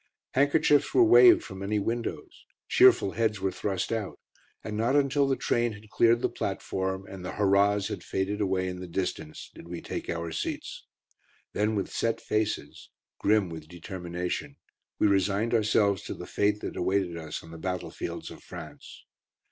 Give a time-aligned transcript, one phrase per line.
[0.31, 4.17] Handkerchiefs were waved from many windows, cheerful heads were thrust out,
[4.63, 8.67] and not until the train had cleared the platform, and the "hurrahs" had faded away
[8.67, 10.87] in the distance, did we take our seats.
[11.53, 14.55] Then with set faces, grim with determination,
[14.97, 19.05] we resigned ourselves to the fate that awaited us on the battlefields of France.